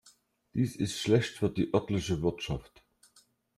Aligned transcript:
Dies 0.55 0.75
ist 0.77 0.97
schlecht 0.97 1.37
für 1.37 1.51
die 1.51 1.71
örtliche 1.75 2.23
Wirtschaft. 2.23 2.83